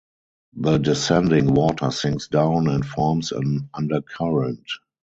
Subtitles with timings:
[0.55, 4.65] The descending water sinks down and forms an undercurrent.